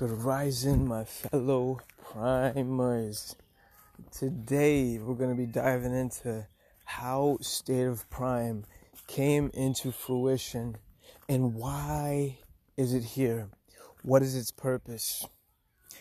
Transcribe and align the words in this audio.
Good 0.00 0.22
rising, 0.24 0.88
my 0.88 1.04
fellow 1.04 1.80
primers. 2.02 3.36
Today, 4.10 4.98
we're 4.98 5.14
going 5.14 5.28
to 5.28 5.36
be 5.36 5.44
diving 5.44 5.94
into 5.94 6.46
how 6.86 7.36
State 7.42 7.84
of 7.84 8.08
Prime 8.08 8.64
came 9.06 9.50
into 9.52 9.92
fruition 9.92 10.78
and 11.28 11.54
why 11.54 12.38
is 12.78 12.94
it 12.94 13.04
here? 13.04 13.50
What 14.02 14.22
is 14.22 14.34
its 14.34 14.50
purpose? 14.50 15.26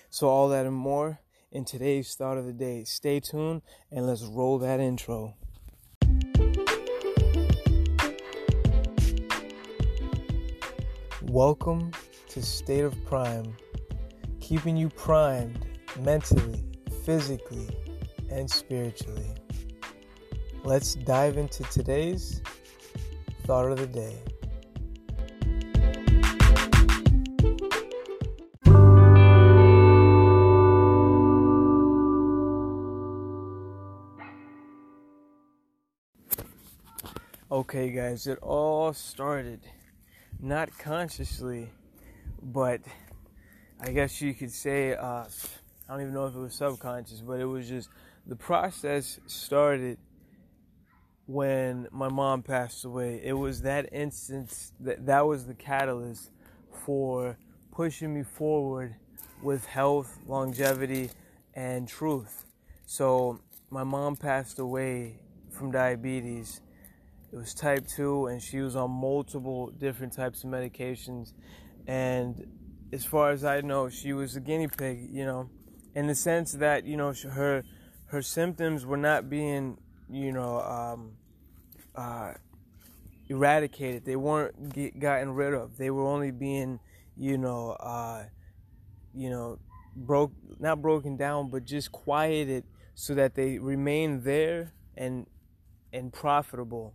So, 0.10 0.30
all 0.30 0.48
that 0.48 0.66
and 0.66 0.78
more 0.78 1.20
in 1.52 1.66
today's 1.66 2.16
thought 2.16 2.38
of 2.38 2.46
the 2.46 2.54
day. 2.54 2.86
Stay 2.86 3.20
tuned 3.20 3.64
and 3.92 4.08
let's 4.08 4.24
roll 4.24 4.60
that 4.60 4.80
intro. 4.80 5.36
Welcome 11.24 11.92
to 12.30 12.42
State 12.42 12.86
of 12.86 12.96
Prime, 13.04 13.58
keeping 14.50 14.76
you 14.76 14.90
primed 14.90 15.64
mentally, 16.00 16.66
physically, 17.06 17.70
and 18.32 18.50
spiritually. 18.50 19.36
Let's 20.64 20.96
dive 20.96 21.38
into 21.38 21.62
today's 21.66 22.42
thought 23.44 23.72
of 23.72 23.78
the 23.78 23.86
day. 23.86 24.18
Okay, 37.52 37.92
guys, 37.92 38.26
it 38.26 38.40
all 38.42 38.94
started 38.94 39.60
not 40.40 40.76
consciously, 40.80 41.70
but 42.42 42.82
I 43.82 43.92
guess 43.92 44.22
you 44.22 44.34
could 44.34 44.52
say, 44.52 44.94
uh, 44.94 45.24
I 45.24 45.28
don't 45.88 46.02
even 46.02 46.14
know 46.14 46.28
if 46.28 46.36
it 46.36 46.40
was 46.40 46.56
subconscious, 46.56 47.22
but 47.22 47.40
it 47.40 47.46
was 47.46 47.68
just 47.68 47.90
the 48.28 48.36
process 48.36 49.20
started 49.26 49.98
when 51.26 51.88
my 51.92 52.10
mom 52.10 52.44
passed 52.44 52.86
away. 52.86 53.22
It 53.24 53.34
was 53.34 53.62
that 53.62 53.92
instance 53.92 54.74
that 54.80 55.06
that 55.06 55.26
was 55.26 55.46
the 55.46 55.54
catalyst 55.54 56.32
for 56.86 57.38
pushing 57.72 58.14
me 58.14 58.24
forward 58.24 58.96
with 59.42 59.66
health, 59.66 60.20
longevity, 60.28 61.10
and 61.54 61.88
truth. 61.88 62.46
So 62.86 63.40
my 63.70 63.84
mom 63.84 64.16
passed 64.16 64.60
away 64.60 65.20
from 65.52 65.72
diabetes 65.72 66.62
it 67.32 67.36
was 67.36 67.54
type 67.54 67.86
2, 67.88 68.28
and 68.28 68.42
she 68.42 68.60
was 68.60 68.76
on 68.76 68.90
multiple 68.90 69.72
different 69.78 70.14
types 70.14 70.44
of 70.44 70.50
medications. 70.50 71.34
And 71.86 72.48
as 72.92 73.06
far 73.06 73.32
as 73.32 73.44
I 73.44 73.62
know, 73.62 73.90
she 73.90 74.14
was 74.14 74.36
a 74.36 74.40
guinea 74.40 74.68
pig, 74.68 75.10
you 75.12 75.26
know, 75.26 75.50
in 75.96 76.08
the 76.08 76.16
sense 76.16 76.54
that, 76.54 76.86
you 76.86 76.98
know, 76.98 77.14
her 77.14 77.64
her 78.08 78.22
symptoms 78.22 78.86
were 78.86 78.98
not 78.98 79.30
being, 79.30 79.78
you 80.10 80.32
know, 80.32 80.62
um, 80.62 81.12
uh, 81.96 82.34
eradicated. 83.28 84.04
They 84.06 84.16
weren't 84.16 84.74
get, 84.74 85.00
gotten 85.00 85.32
rid 85.34 85.54
of. 85.54 85.78
They 85.78 85.92
were 85.92 86.08
only 86.08 86.32
being, 86.32 86.80
you 87.16 87.38
know, 87.38 87.72
uh, 87.72 88.24
you 89.14 89.30
know, 89.30 89.60
broke 89.96 90.32
not 90.60 90.82
broken 90.82 91.18
down, 91.18 91.50
but 91.50 91.66
just 91.66 91.92
quieted 91.92 92.64
so 92.96 93.14
that 93.16 93.36
they 93.36 93.60
remain 93.60 94.24
there 94.24 94.74
and 94.98 95.28
and 95.94 96.12
profitable 96.12 96.94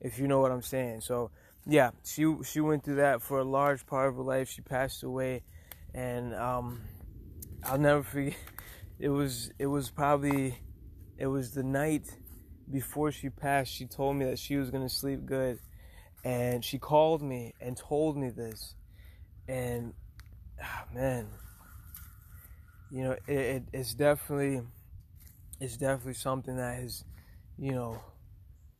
if 0.00 0.18
you 0.18 0.28
know 0.28 0.40
what 0.40 0.52
I'm 0.52 0.62
saying. 0.62 1.00
So 1.00 1.30
yeah, 1.66 1.90
she 2.04 2.32
she 2.44 2.60
went 2.60 2.84
through 2.84 2.96
that 2.96 3.22
for 3.22 3.40
a 3.40 3.44
large 3.44 3.86
part 3.86 4.08
of 4.08 4.16
her 4.16 4.22
life. 4.22 4.48
She 4.48 4.62
passed 4.62 5.02
away, 5.02 5.42
and 5.92 6.34
um, 6.34 6.82
I'll 7.64 7.78
never 7.78 8.02
forget. 8.02 8.34
It 8.98 9.10
was 9.10 9.50
it 9.58 9.66
was 9.66 9.90
probably 9.90 10.58
it 11.18 11.26
was 11.26 11.52
the 11.52 11.62
night 11.62 12.08
before 12.70 13.12
she 13.12 13.28
passed. 13.28 13.70
She 13.70 13.84
told 13.84 14.16
me 14.16 14.24
that 14.24 14.38
she 14.38 14.56
was 14.56 14.70
gonna 14.70 14.88
sleep 14.88 15.26
good, 15.26 15.58
and 16.24 16.64
she 16.64 16.78
called 16.78 17.20
me 17.20 17.52
and 17.60 17.76
told 17.76 18.16
me 18.16 18.30
this, 18.30 18.74
and 19.46 19.92
oh, 20.62 20.94
man, 20.94 21.28
you 22.90 23.02
know 23.02 23.12
it, 23.26 23.38
it, 23.38 23.62
it's 23.74 23.92
definitely 23.92 24.62
it's 25.60 25.76
definitely 25.76 26.14
something 26.14 26.56
that 26.56 26.80
has 26.80 27.04
you 27.58 27.72
know 27.72 28.00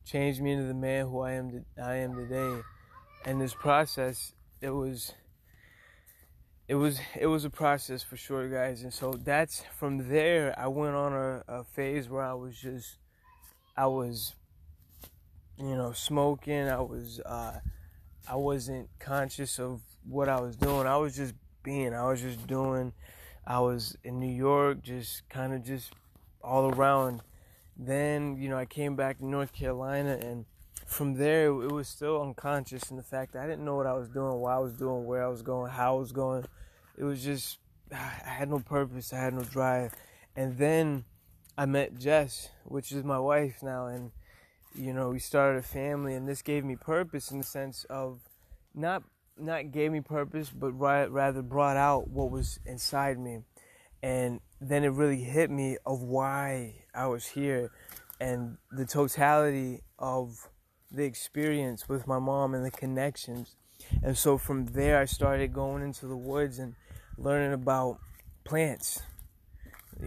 changed 0.03 0.41
me 0.41 0.53
into 0.53 0.65
the 0.65 0.73
man 0.73 1.05
who 1.05 1.19
I 1.19 1.33
am 1.33 1.63
I 1.79 1.97
am 1.97 2.15
today. 2.15 2.63
And 3.27 3.41
this 3.41 3.53
process, 3.53 4.33
it 4.61 4.69
was 4.69 5.13
it 6.69 6.75
was 6.75 7.01
it 7.19 7.27
was 7.27 7.43
a 7.43 7.49
process 7.49 8.01
for 8.01 8.15
sure, 8.15 8.47
guys. 8.47 8.83
And 8.83 8.93
so 8.93 9.19
that's 9.21 9.63
from 9.77 10.07
there. 10.07 10.57
I 10.57 10.67
went 10.67 10.95
on 10.95 11.11
a, 11.11 11.43
a 11.49 11.63
phase 11.65 12.07
where 12.07 12.23
I 12.23 12.33
was 12.33 12.57
just 12.57 12.99
I 13.75 13.87
was 13.87 14.33
you 15.57 15.75
know 15.75 15.91
smoking. 15.91 16.69
I 16.69 16.79
was 16.79 17.19
uh, 17.25 17.59
I 18.25 18.35
wasn't 18.37 18.87
conscious 18.97 19.59
of 19.59 19.81
what 20.07 20.29
I 20.29 20.39
was 20.39 20.55
doing. 20.55 20.87
I 20.87 20.95
was 20.95 21.13
just 21.17 21.33
being. 21.63 21.93
I 21.93 22.07
was 22.07 22.21
just 22.21 22.47
doing. 22.47 22.93
I 23.45 23.59
was 23.59 23.97
in 24.05 24.21
New 24.21 24.33
York, 24.33 24.81
just 24.83 25.27
kind 25.27 25.53
of 25.53 25.65
just 25.65 25.91
all 26.41 26.73
around 26.73 27.21
then, 27.77 28.37
you 28.37 28.49
know, 28.49 28.57
I 28.57 28.65
came 28.65 28.95
back 28.95 29.19
to 29.19 29.25
North 29.25 29.53
Carolina 29.53 30.17
and 30.21 30.45
from 30.87 31.15
there 31.15 31.47
it 31.47 31.71
was 31.71 31.87
still 31.87 32.21
unconscious 32.21 32.89
in 32.89 32.97
the 32.97 33.03
fact 33.03 33.33
that 33.33 33.43
I 33.43 33.47
didn't 33.47 33.65
know 33.65 33.75
what 33.75 33.85
I 33.85 33.93
was 33.93 34.09
doing, 34.09 34.39
why 34.39 34.55
I 34.55 34.59
was 34.59 34.73
doing, 34.73 35.05
where 35.05 35.23
I 35.23 35.27
was 35.27 35.41
going, 35.41 35.69
how 35.69 35.97
I 35.97 35.99
was 35.99 36.11
going. 36.13 36.45
It 36.97 37.03
was 37.03 37.23
just 37.23 37.59
I 37.91 37.95
had 38.23 38.49
no 38.49 38.59
purpose, 38.59 39.13
I 39.13 39.17
had 39.17 39.33
no 39.33 39.43
drive. 39.43 39.93
And 40.35 40.57
then 40.57 41.03
I 41.57 41.65
met 41.65 41.99
Jess, 41.99 42.49
which 42.63 42.91
is 42.91 43.03
my 43.03 43.19
wife 43.19 43.61
now 43.61 43.87
and 43.87 44.11
you 44.75 44.93
know, 44.93 45.09
we 45.09 45.19
started 45.19 45.59
a 45.59 45.63
family 45.63 46.13
and 46.13 46.27
this 46.27 46.41
gave 46.41 46.63
me 46.63 46.75
purpose 46.75 47.31
in 47.31 47.39
the 47.39 47.43
sense 47.43 47.85
of 47.89 48.21
not 48.73 49.03
not 49.37 49.71
gave 49.71 49.91
me 49.91 50.01
purpose, 50.01 50.49
but 50.49 50.71
rather 50.71 51.41
brought 51.41 51.77
out 51.77 52.07
what 52.09 52.31
was 52.31 52.59
inside 52.65 53.19
me. 53.19 53.41
And 54.01 54.39
then 54.61 54.83
it 54.83 54.89
really 54.89 55.21
hit 55.21 55.51
me 55.51 55.77
of 55.85 56.01
why 56.01 56.85
I 56.95 57.07
was 57.07 57.27
here 57.27 57.71
and 58.19 58.57
the 58.71 58.85
totality 58.85 59.81
of 59.99 60.49
the 60.91 61.03
experience 61.03 61.87
with 61.87 62.07
my 62.07 62.19
mom 62.19 62.53
and 62.53 62.65
the 62.65 62.71
connections. 62.71 63.55
And 64.03 64.17
so 64.17 64.37
from 64.37 64.65
there, 64.67 64.99
I 64.99 65.05
started 65.05 65.53
going 65.53 65.83
into 65.83 66.07
the 66.07 66.17
woods 66.17 66.59
and 66.59 66.75
learning 67.17 67.53
about 67.53 67.99
plants, 68.43 69.01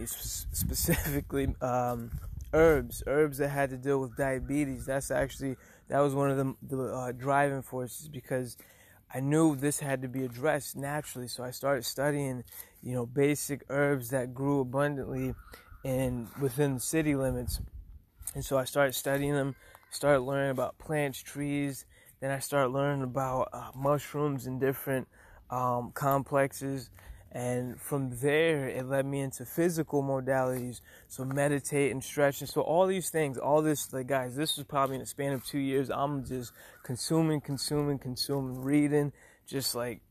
specifically 0.05 1.53
um, 1.61 2.11
herbs, 2.53 3.03
herbs 3.07 3.37
that 3.37 3.49
had 3.49 3.69
to 3.69 3.77
deal 3.77 3.99
with 3.99 4.17
diabetes. 4.17 4.85
That's 4.85 5.11
actually 5.11 5.55
that 5.87 5.99
was 5.99 6.15
one 6.15 6.31
of 6.31 6.37
the, 6.37 6.55
the 6.63 6.83
uh, 6.83 7.11
driving 7.11 7.61
forces 7.61 8.07
because 8.07 8.57
I 9.13 9.19
knew 9.19 9.55
this 9.55 9.79
had 9.79 10.01
to 10.03 10.07
be 10.07 10.23
addressed 10.23 10.77
naturally. 10.77 11.27
So 11.27 11.43
I 11.43 11.51
started 11.51 11.85
studying, 11.85 12.45
you 12.81 12.93
know, 12.93 13.05
basic 13.05 13.65
herbs 13.69 14.09
that 14.09 14.33
grew 14.33 14.61
abundantly 14.61 15.33
and 15.83 16.29
within 16.39 16.79
city 16.79 17.15
limits. 17.15 17.59
And 18.33 18.45
so 18.45 18.57
I 18.57 18.63
started 18.63 18.93
studying 18.93 19.33
them, 19.33 19.55
started 19.91 20.21
learning 20.21 20.51
about 20.51 20.79
plants, 20.79 21.21
trees. 21.21 21.85
Then 22.19 22.31
I 22.31 22.39
started 22.39 22.69
learning 22.69 23.03
about 23.03 23.49
uh, 23.53 23.71
mushrooms 23.75 24.47
and 24.47 24.59
different 24.59 25.07
um, 25.49 25.91
complexes. 25.93 26.89
And 27.33 27.79
from 27.79 28.17
there, 28.19 28.67
it 28.67 28.85
led 28.85 29.05
me 29.05 29.21
into 29.21 29.45
physical 29.45 30.03
modalities. 30.03 30.81
So 31.07 31.23
meditate 31.23 31.91
and 31.91 32.03
stretch. 32.03 32.41
And 32.41 32.49
so 32.49 32.61
all 32.61 32.87
these 32.87 33.09
things, 33.09 33.37
all 33.37 33.61
this, 33.61 33.93
like 33.93 34.07
guys, 34.07 34.35
this 34.35 34.57
was 34.57 34.65
probably 34.65 34.95
in 34.95 35.01
a 35.01 35.05
span 35.05 35.33
of 35.33 35.45
two 35.45 35.59
years. 35.59 35.89
I'm 35.89 36.25
just 36.25 36.51
consuming, 36.83 37.39
consuming, 37.39 37.99
consuming, 37.99 38.61
reading, 38.61 39.13
just 39.45 39.75
like, 39.75 40.01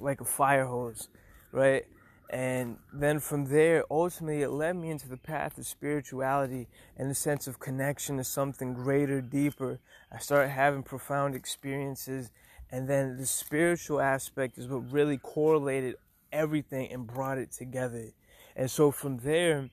like 0.00 0.20
a 0.20 0.24
fire 0.24 0.66
hose, 0.66 1.08
right? 1.52 1.84
And 2.32 2.76
then 2.92 3.18
from 3.18 3.46
there, 3.46 3.84
ultimately, 3.90 4.42
it 4.42 4.50
led 4.50 4.76
me 4.76 4.90
into 4.90 5.08
the 5.08 5.16
path 5.16 5.58
of 5.58 5.66
spirituality 5.66 6.68
and 6.96 7.10
a 7.10 7.14
sense 7.14 7.48
of 7.48 7.58
connection 7.58 8.18
to 8.18 8.24
something 8.24 8.72
greater, 8.72 9.20
deeper. 9.20 9.80
I 10.12 10.18
started 10.18 10.50
having 10.50 10.84
profound 10.84 11.34
experiences. 11.34 12.30
And 12.70 12.88
then 12.88 13.16
the 13.16 13.26
spiritual 13.26 14.00
aspect 14.00 14.58
is 14.58 14.68
what 14.68 14.92
really 14.92 15.18
correlated 15.18 15.96
everything 16.32 16.92
and 16.92 17.04
brought 17.04 17.38
it 17.38 17.50
together. 17.50 18.12
And 18.54 18.70
so 18.70 18.92
from 18.92 19.18
there, 19.18 19.68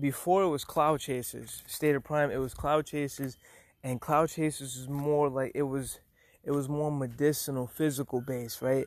before 0.00 0.44
it 0.44 0.48
was 0.48 0.64
Cloud 0.64 1.00
Chasers, 1.00 1.62
State 1.66 1.94
of 1.94 2.04
Prime, 2.04 2.30
it 2.30 2.38
was 2.38 2.54
Cloud 2.54 2.86
Chasers, 2.86 3.36
and 3.84 4.00
Cloud 4.00 4.30
Chasers 4.30 4.76
is 4.76 4.88
more 4.88 5.28
like 5.28 5.52
it 5.54 5.64
was, 5.64 6.00
it 6.42 6.52
was 6.52 6.70
more 6.70 6.90
medicinal, 6.90 7.66
physical 7.66 8.22
based, 8.22 8.62
right? 8.62 8.86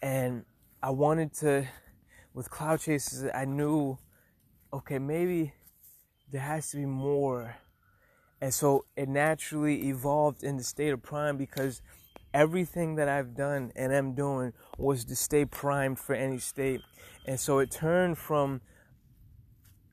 And 0.00 0.44
I 0.80 0.90
wanted 0.90 1.34
to, 1.38 1.66
with 2.34 2.50
Cloud 2.50 2.80
Chasers, 2.80 3.30
I 3.32 3.44
knew, 3.44 3.96
okay, 4.72 4.98
maybe 4.98 5.54
there 6.30 6.42
has 6.42 6.70
to 6.70 6.76
be 6.76 6.84
more. 6.84 7.56
And 8.40 8.52
so 8.52 8.84
it 8.96 9.08
naturally 9.08 9.88
evolved 9.88 10.42
in 10.42 10.56
the 10.56 10.64
State 10.64 10.92
of 10.92 11.02
Prime 11.02 11.36
because 11.38 11.80
everything 12.34 12.96
that 12.96 13.08
I've 13.08 13.34
done 13.34 13.72
and 13.76 13.92
am 13.92 14.14
doing 14.14 14.52
was 14.76 15.04
to 15.06 15.16
stay 15.16 15.44
primed 15.44 16.00
for 16.00 16.14
any 16.14 16.38
state. 16.38 16.80
And 17.24 17.38
so 17.38 17.60
it 17.60 17.70
turned 17.70 18.18
from 18.18 18.60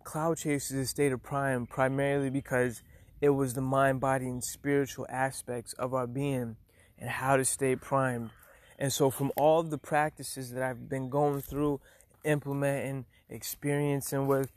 cloud 0.04 0.38
chasers 0.38 0.78
to 0.78 0.86
state 0.86 1.12
of 1.12 1.22
prime 1.22 1.68
primarily 1.68 2.32
because 2.32 2.82
it 3.22 3.30
was 3.30 3.54
the 3.54 3.62
mind, 3.62 4.00
body, 4.00 4.26
and 4.26 4.44
spiritual 4.44 5.06
aspects 5.10 5.74
of 5.74 5.94
our 5.94 6.08
being 6.08 6.58
and 6.98 7.10
how 7.10 7.38
to 7.38 7.46
stay 7.46 7.76
primed. 7.76 8.32
And 8.80 8.92
so, 8.92 9.12
from 9.12 9.32
all 9.38 9.62
the 9.62 9.78
practices 9.78 10.52
that 10.54 10.64
I've 10.64 10.90
been 10.90 11.10
going 11.10 11.42
through, 11.42 11.80
implementing, 12.24 13.06
experiencing 13.30 14.28
with, 14.28 14.52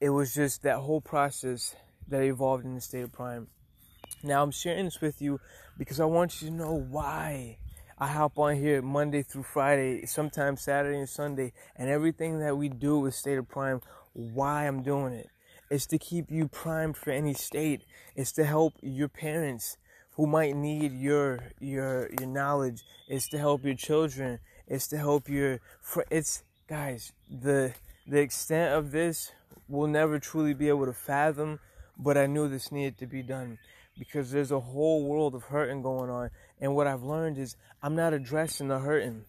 it 0.00 0.10
was 0.10 0.34
just 0.34 0.62
that 0.62 0.78
whole 0.78 1.00
process 1.00 1.74
that 2.08 2.22
evolved 2.22 2.64
in 2.64 2.74
the 2.74 2.80
state 2.80 3.04
of 3.04 3.12
prime. 3.12 3.48
Now, 4.22 4.42
I'm 4.42 4.50
sharing 4.50 4.84
this 4.84 5.00
with 5.00 5.22
you 5.22 5.40
because 5.78 6.00
I 6.00 6.04
want 6.04 6.42
you 6.42 6.48
to 6.48 6.54
know 6.54 6.74
why 6.74 7.58
I 7.98 8.08
hop 8.08 8.38
on 8.38 8.56
here 8.56 8.82
Monday 8.82 9.22
through 9.22 9.44
Friday, 9.44 10.06
sometimes 10.06 10.62
Saturday 10.62 10.98
and 10.98 11.08
Sunday, 11.08 11.52
and 11.76 11.88
everything 11.88 12.40
that 12.40 12.56
we 12.56 12.68
do 12.68 12.98
with 12.98 13.14
State 13.14 13.38
of 13.38 13.48
Prime, 13.48 13.80
why 14.12 14.66
I'm 14.66 14.82
doing 14.82 15.12
it. 15.12 15.28
It's 15.70 15.86
to 15.86 15.98
keep 15.98 16.30
you 16.30 16.48
primed 16.48 16.96
for 16.96 17.10
any 17.10 17.32
state. 17.32 17.82
It's 18.14 18.32
to 18.32 18.44
help 18.44 18.74
your 18.82 19.08
parents 19.08 19.78
who 20.16 20.26
might 20.26 20.54
need 20.54 20.92
your 20.92 21.38
your 21.60 22.10
your 22.18 22.28
knowledge. 22.28 22.82
It's 23.08 23.28
to 23.30 23.38
help 23.38 23.64
your 23.64 23.74
children. 23.74 24.40
It's 24.66 24.88
to 24.88 24.98
help 24.98 25.28
your 25.28 25.60
it's 26.10 26.42
guys, 26.68 27.12
the 27.30 27.74
the 28.06 28.20
extent 28.20 28.74
of 28.74 28.90
this 28.90 29.30
we'll 29.68 29.88
never 29.88 30.18
truly 30.18 30.54
be 30.54 30.68
able 30.68 30.86
to 30.86 30.92
fathom, 30.92 31.58
but 31.98 32.16
I 32.16 32.26
knew 32.26 32.48
this 32.48 32.70
needed 32.70 32.98
to 32.98 33.06
be 33.06 33.22
done 33.22 33.58
because 33.98 34.30
there's 34.30 34.50
a 34.50 34.60
whole 34.60 35.04
world 35.04 35.34
of 35.34 35.44
hurting 35.44 35.82
going 35.82 36.10
on. 36.10 36.30
And 36.60 36.74
what 36.74 36.86
I've 36.86 37.02
learned 37.02 37.38
is 37.38 37.56
I'm 37.82 37.94
not 37.94 38.12
addressing 38.12 38.68
the 38.68 38.78
hurting. 38.78 39.24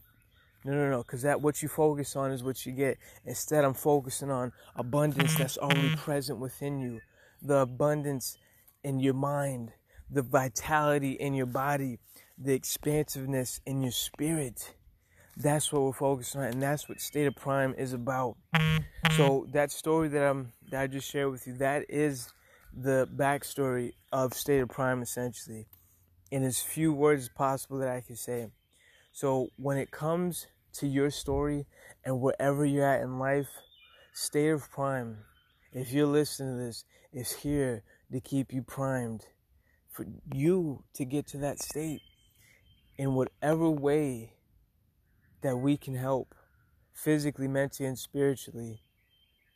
No, 0.66 0.74
no, 0.74 0.90
no, 0.90 0.98
because 1.00 1.24
that 1.24 1.42
what 1.42 1.62
you 1.62 1.68
focus 1.68 2.16
on 2.16 2.32
is 2.32 2.44
what 2.44 2.66
you 2.66 2.72
get. 2.72 2.98
Instead, 3.26 3.66
I'm 3.66 3.74
focusing 3.74 4.32
on 4.32 4.54
abundance 4.76 5.36
that's 5.36 5.58
already 5.58 5.90
mm-hmm. 5.90 5.96
present 5.96 6.40
within 6.40 6.80
you, 6.80 7.02
the 7.42 7.58
abundance 7.58 8.38
in 8.84 9.00
your 9.00 9.14
mind, 9.14 9.72
the 10.10 10.22
vitality 10.22 11.14
in 11.14 11.34
your 11.34 11.48
body, 11.48 12.00
the 12.38 12.54
expansiveness 12.54 13.60
in 13.66 13.82
your 13.82 13.92
spirit. 13.92 14.74
That's 15.36 15.72
what 15.72 15.82
we're 15.82 15.94
focusing 15.94 16.42
on, 16.42 16.48
and 16.48 16.62
that's 16.62 16.88
what 16.88 17.02
State 17.02 17.26
of 17.26 17.36
Prime 17.36 17.74
is 17.78 17.94
about. 17.94 18.38
So 19.18 19.48
that 19.52 19.72
story 19.72 20.08
that 20.10 20.24
I'm 20.24 20.52
that 20.70 20.82
I 20.82 20.88
just 20.88 21.10
shared 21.10 21.32
with 21.32 21.48
you, 21.48 21.54
that 21.58 21.86
is 21.90 22.32
the 22.76 23.08
backstory 23.16 23.94
of 24.12 24.34
State 24.34 24.60
of 24.60 24.70
Prime 24.70 25.02
essentially 25.02 25.68
in 26.32 26.44
as 26.44 26.62
few 26.62 26.94
words 26.94 27.24
as 27.24 27.30
possible 27.30 27.78
that 27.80 27.90
I 27.90 28.02
can 28.02 28.16
say. 28.16 28.48
So 29.12 29.50
when 29.58 29.78
it 29.78 29.92
comes 29.92 30.48
to 30.74 30.88
your 30.88 31.12
story 31.12 31.66
and 32.04 32.20
wherever 32.20 32.66
you're 32.66 32.88
at 32.88 33.02
in 33.02 33.20
life, 33.20 33.50
State 34.14 34.50
of 34.50 34.70
Prime, 34.72 35.18
if 35.72 35.92
you're 35.92 36.08
listening 36.08 36.58
to 36.58 36.64
this, 36.64 36.86
is 37.12 37.32
here 37.32 37.84
to 38.12 38.20
keep 38.20 38.52
you 38.52 38.64
primed 38.64 39.26
for 39.92 40.06
you 40.34 40.84
to 40.96 41.06
get 41.06 41.28
to 41.28 41.38
that 41.38 41.60
state 41.60 42.02
in 42.98 43.14
whatever 43.14 43.70
way 43.70 44.34
that 45.44 45.57
we 45.57 45.78
can 45.78 45.95
help 45.95 46.34
physically, 46.94 47.48
mentally, 47.48 47.88
and 47.88 48.00
spiritually. 48.00 48.81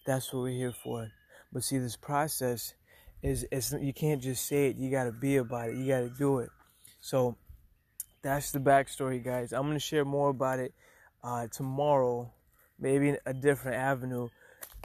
That's 0.06 0.31
what 0.31 0.44
we're 0.44 0.57
here 0.57 0.74
for. 0.74 1.12
But 1.51 1.63
see, 1.63 1.80
this 1.80 1.95
process 1.95 2.75
is 3.24 3.48
it's 3.51 3.74
you 3.74 3.94
can't 3.94 4.22
just 4.22 4.45
say 4.45 4.68
it. 4.68 4.78
You 4.78 4.92
got 4.92 5.06
to 5.06 5.12
be 5.12 5.38
about 5.38 5.69
it. 5.69 5.78
You 5.78 5.88
got 5.88 6.01
to 6.01 6.10
do 6.10 6.39
it. 6.39 6.50
So 7.01 7.38
that's 8.22 8.51
the 8.51 8.60
backstory, 8.60 9.24
guys. 9.24 9.54
I'm 9.54 9.63
gonna 9.63 9.80
share 9.80 10.06
more 10.06 10.30
about 10.30 10.60
it 10.60 10.74
uh, 11.24 11.48
tomorrow, 11.48 12.31
maybe 12.80 13.16
a 13.25 13.33
different 13.33 13.78
avenue. 13.78 14.28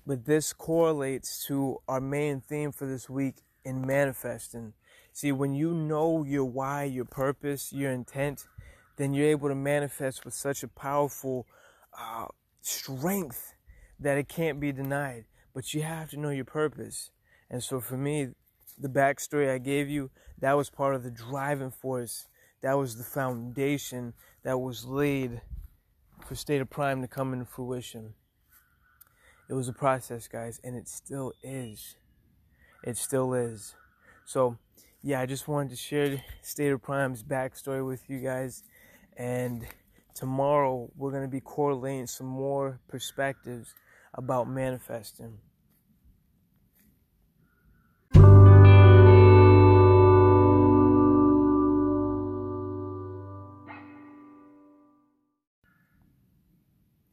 But 0.06 0.25
this 0.25 0.52
correlates 0.52 1.44
to 1.46 1.78
our 1.88 2.00
main 2.00 2.40
theme 2.40 2.72
for 2.72 2.87
this 2.87 3.08
week 3.08 3.37
in 3.64 3.87
manifesting. 3.87 4.75
See, 5.12 5.32
when 5.32 5.55
you 5.55 5.72
know 5.75 6.25
your 6.25 6.44
why, 6.44 6.84
your 6.84 7.05
purpose, 7.05 7.72
your 7.72 7.90
intent, 7.90 8.46
then 8.97 9.15
you're 9.15 9.29
able 9.29 9.49
to 9.49 9.55
manifest 9.55 10.25
with 10.25 10.35
such 10.35 10.62
a 10.62 10.69
powerful 10.69 11.47
uh, 11.99 12.27
strength 12.61 13.55
that 13.99 14.19
it 14.19 14.29
can't 14.29 14.61
be 14.61 14.73
denied. 14.73 15.25
But 15.55 15.75
you 15.75 15.83
have 15.83 16.11
to 16.11 16.19
know 16.19 16.31
your 16.31 16.44
purpose. 16.44 17.11
And 17.50 17.62
so 17.62 17.81
for 17.81 17.97
me, 17.97 18.29
the 18.79 18.89
backstory 18.89 19.53
I 19.53 19.59
gave 19.59 19.89
you, 19.89 20.11
that 20.39 20.56
was 20.56 20.71
part 20.71 20.94
of 20.94 21.03
the 21.03 21.11
driving 21.11 21.71
force. 21.71 22.27
That 22.62 22.79
was 22.79 22.97
the 22.97 23.05
foundation 23.05 24.15
that 24.44 24.59
was 24.59 24.85
laid 24.85 25.43
for 26.27 26.35
State 26.35 26.61
of 26.61 26.71
Prime 26.71 27.03
to 27.03 27.09
come 27.09 27.33
into 27.33 27.44
fruition. 27.44 28.15
It 29.49 29.55
was 29.55 29.69
a 29.69 29.73
process, 29.73 30.29
guys, 30.29 30.61
and 30.65 30.77
it 30.77 30.89
still 30.89 31.33
is. 31.43 31.97
It 32.83 32.97
still 32.97 33.35
is. 33.35 33.75
So, 34.25 34.56
yeah, 35.03 35.21
I 35.21 35.27
just 35.27 35.49
wanted 35.49 35.71
to 35.71 35.77
share 35.77 36.23
State 36.41 36.71
of 36.71 36.83
Prime's 36.83 37.23
backstory 37.23 37.87
with 37.87 38.09
you 38.09 38.21
guys. 38.21 38.62
And 39.17 39.67
tomorrow, 40.14 40.91
we're 40.97 41.11
going 41.11 41.25
to 41.25 41.29
be 41.29 41.41
correlating 41.41 42.06
some 42.06 42.26
more 42.26 42.81
perspectives 42.88 43.75
about 44.14 44.49
manifesting. 44.49 45.38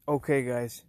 Okay, 0.08 0.42
guys, 0.42 0.84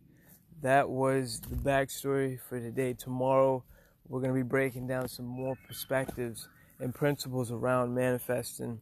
that 0.63 0.89
was 0.89 1.41
the 1.41 1.57
backstory 1.57 2.39
for 2.49 2.59
today. 2.59 2.95
Tomorrow, 2.95 3.63
we're 4.09 4.21
going 4.21 4.33
to 4.33 4.35
be 4.35 4.49
breaking 4.49 4.87
down 4.87 5.09
some 5.09 5.27
more 5.27 5.57
perspectives 5.67 6.49
and 6.79 6.95
principles 6.95 7.53
around 7.53 7.95
manifesting. 7.95 8.81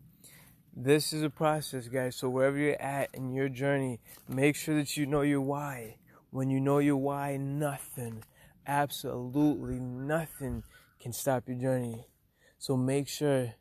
This 0.80 1.12
is 1.12 1.24
a 1.24 1.30
process, 1.30 1.88
guys. 1.88 2.14
So, 2.14 2.28
wherever 2.28 2.56
you're 2.56 2.80
at 2.80 3.10
in 3.12 3.32
your 3.32 3.48
journey, 3.48 3.98
make 4.28 4.54
sure 4.54 4.76
that 4.76 4.96
you 4.96 5.06
know 5.06 5.22
your 5.22 5.40
why. 5.40 5.96
When 6.30 6.50
you 6.50 6.60
know 6.60 6.78
your 6.78 6.98
why, 6.98 7.36
nothing, 7.36 8.22
absolutely 8.64 9.80
nothing 9.80 10.62
can 11.00 11.12
stop 11.12 11.48
your 11.48 11.58
journey. 11.58 12.06
So, 12.60 12.76
make 12.76 13.08
sure 13.08 13.54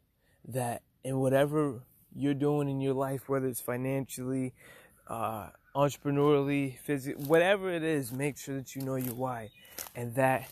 that 0.48 0.84
in 1.04 1.18
whatever 1.18 1.82
you're 2.16 2.36
doing 2.36 2.70
in 2.70 2.82
your 2.82 2.94
life, 2.94 3.28
whether 3.28 3.48
it's 3.48 3.62
financially, 3.62 4.54
uh, 5.08 5.48
entrepreneurially, 5.76 6.78
physically, 6.78 7.26
whatever 7.26 7.72
it 7.72 7.82
is, 7.82 8.12
make 8.12 8.38
sure 8.38 8.58
that 8.58 8.76
you 8.76 8.84
know 8.84 8.96
your 8.96 9.16
why. 9.16 9.50
And 9.96 10.14
that 10.14 10.48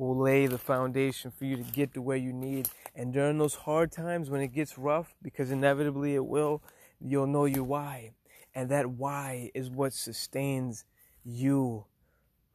will 0.00 0.16
lay 0.16 0.46
the 0.46 0.56
foundation 0.56 1.30
for 1.30 1.44
you 1.44 1.56
to 1.56 1.62
get 1.62 1.92
to 1.92 2.00
where 2.00 2.16
you 2.16 2.32
need. 2.32 2.70
And 2.94 3.12
during 3.12 3.36
those 3.36 3.54
hard 3.54 3.92
times 3.92 4.30
when 4.30 4.40
it 4.40 4.54
gets 4.54 4.78
rough, 4.78 5.14
because 5.22 5.50
inevitably 5.50 6.14
it 6.14 6.24
will, 6.24 6.62
you'll 7.00 7.26
know 7.26 7.44
your 7.44 7.64
why. 7.64 8.12
And 8.54 8.70
that 8.70 8.86
why 8.92 9.50
is 9.54 9.68
what 9.68 9.92
sustains 9.92 10.86
you 11.22 11.84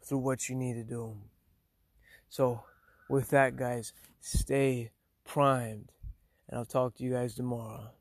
through 0.02 0.18
what 0.18 0.50
you 0.50 0.56
need 0.56 0.74
to 0.74 0.84
do. 0.84 1.16
So, 2.30 2.64
with 3.10 3.30
that, 3.30 3.56
guys, 3.56 3.94
stay 4.20 4.90
primed. 5.24 5.92
And 6.50 6.58
I'll 6.58 6.66
talk 6.66 6.96
to 6.96 7.04
you 7.04 7.12
guys 7.12 7.36
tomorrow. 7.36 7.92